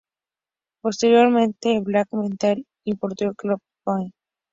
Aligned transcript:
Posteriormente, 0.81 1.75
el 1.75 1.83
black 1.83 2.07
metal 2.13 2.65
importó 2.85 3.25
el 3.25 3.35
corpse 3.35 3.63
paint. 3.83 4.11